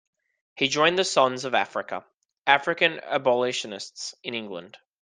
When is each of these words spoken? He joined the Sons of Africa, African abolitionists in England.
He 0.55 0.67
joined 0.67 0.97
the 0.97 1.03
Sons 1.03 1.45
of 1.45 1.53
Africa, 1.53 2.03
African 2.47 2.99
abolitionists 3.01 4.15
in 4.23 4.33
England. 4.33 4.79